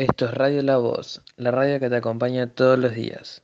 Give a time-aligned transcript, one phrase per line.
[0.00, 3.42] Esto es Radio La Voz, la radio que te acompaña todos los días.